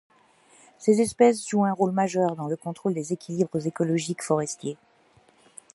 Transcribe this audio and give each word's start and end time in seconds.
Ces 0.79 0.99
espèces 0.99 1.47
jouent 1.47 1.65
un 1.65 1.73
rôle 1.73 1.91
majeur 1.91 2.35
dans 2.35 2.47
le 2.47 2.57
contrôle 2.57 2.95
des 2.95 3.13
équilibres 3.13 3.67
écologiques 3.67 4.23
forestiers. 4.23 4.77